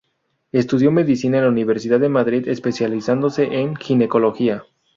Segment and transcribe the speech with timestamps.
[0.51, 4.63] Estudió medicina en la Universidad de Madrid, especializándose en Ginecología.